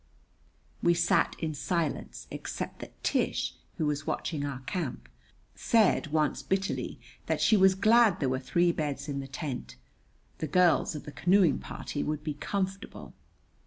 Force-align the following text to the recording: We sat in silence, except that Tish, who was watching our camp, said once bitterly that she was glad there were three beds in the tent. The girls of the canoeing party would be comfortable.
We 0.81 0.95
sat 0.95 1.35
in 1.37 1.53
silence, 1.53 2.25
except 2.31 2.79
that 2.79 3.03
Tish, 3.03 3.53
who 3.77 3.85
was 3.85 4.07
watching 4.07 4.43
our 4.43 4.61
camp, 4.61 5.07
said 5.53 6.07
once 6.07 6.41
bitterly 6.41 6.99
that 7.27 7.39
she 7.39 7.55
was 7.55 7.75
glad 7.75 8.19
there 8.19 8.27
were 8.27 8.39
three 8.39 8.71
beds 8.71 9.07
in 9.07 9.19
the 9.19 9.27
tent. 9.27 9.75
The 10.39 10.47
girls 10.47 10.95
of 10.95 11.03
the 11.03 11.11
canoeing 11.11 11.59
party 11.59 12.01
would 12.01 12.23
be 12.23 12.33
comfortable. 12.33 13.13